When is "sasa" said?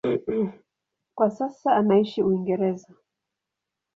1.29-1.75